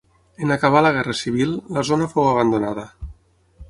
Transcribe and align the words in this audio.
En 0.45 0.53
acabar 0.55 0.81
la 0.85 0.91
Guerra 0.95 1.15
Civil, 1.19 1.53
la 1.77 1.87
zona 1.93 2.11
fou 2.17 2.31
abandonada. 2.35 2.89